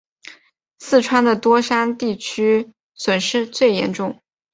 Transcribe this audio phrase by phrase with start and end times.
[0.79, 4.19] 四川的多山地区损失最严重。